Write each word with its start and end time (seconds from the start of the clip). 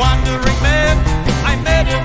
wandering 0.00 0.60
man. 0.64 0.96
I 1.44 1.60
met 1.60 1.84
him 1.84 2.00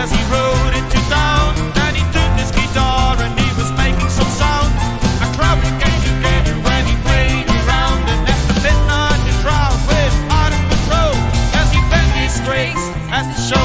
as 0.00 0.08
he 0.08 0.20
rode 0.32 0.72
into 0.72 0.98
town, 1.12 1.52
and 1.84 1.92
he 1.92 2.04
took 2.16 2.32
his 2.40 2.50
guitar 2.50 3.12
and 3.20 3.36
he 3.36 3.48
was 3.60 3.70
making 3.76 4.08
some 4.08 4.32
sound. 4.40 4.72
A 5.20 5.28
crowd 5.36 5.60
came 5.84 6.00
together 6.00 6.56
when 6.64 6.82
he 6.88 6.96
played 7.04 7.44
around, 7.60 8.00
and 8.08 8.24
after 8.24 8.56
midnight 8.64 9.20
the 9.28 9.36
crowd 9.44 9.76
went 9.84 10.14
out 10.32 10.52
of 10.56 10.62
control 10.72 11.14
as 11.60 11.68
he 11.68 11.80
bent 11.92 12.10
his 12.24 12.40
grace 12.48 12.84
as 13.12 13.24
the 13.36 13.40
show 13.52 13.59